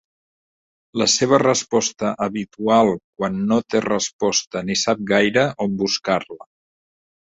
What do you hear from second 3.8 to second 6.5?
resposta ni sap gaire on buscar-la.